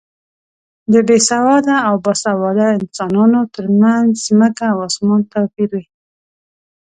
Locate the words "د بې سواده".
0.91-1.75